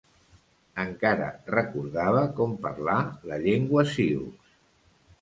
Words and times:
Encara 0.83 1.27
recordava 1.57 2.25
com 2.41 2.57
parlar 2.67 2.99
la 3.29 3.41
llengua 3.47 3.89
sioux. 3.97 4.55